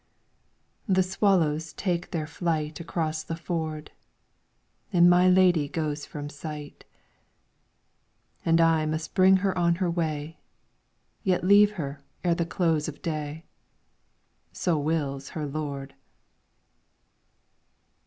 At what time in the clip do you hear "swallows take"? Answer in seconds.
1.07-2.09